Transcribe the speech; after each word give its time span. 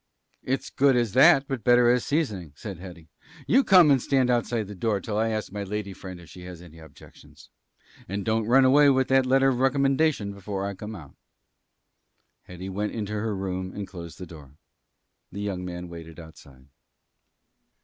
"It's 0.41 0.71
good 0.71 0.95
as 0.95 1.11
that, 1.13 1.47
but 1.47 1.63
better 1.63 1.87
as 1.91 2.03
seasoning," 2.03 2.53
said 2.55 2.79
Hetty. 2.79 3.07
"You 3.45 3.63
come 3.63 3.91
and 3.91 4.01
stand 4.01 4.31
outside 4.31 4.65
the 4.67 4.73
door 4.73 4.99
till 4.99 5.15
I 5.19 5.27
ask 5.29 5.51
my 5.51 5.61
lady 5.63 5.93
friend 5.93 6.19
if 6.19 6.27
she 6.27 6.41
has 6.45 6.59
any 6.59 6.79
objections. 6.79 7.49
And 8.09 8.25
don't 8.25 8.47
run 8.47 8.65
away 8.65 8.89
with 8.89 9.09
that 9.09 9.27
letter 9.27 9.49
of 9.49 9.59
recommendation 9.59 10.33
before 10.33 10.65
I 10.65 10.73
come 10.73 10.95
out." 10.95 11.13
Hetty 12.45 12.67
went 12.67 12.93
into 12.93 13.13
her 13.13 13.35
room 13.35 13.71
and 13.75 13.87
closed 13.87 14.17
the 14.17 14.25
door. 14.25 14.55
The 15.31 15.41
young 15.41 15.63
man 15.63 15.87
waited 15.87 16.19
outside. 16.19 16.65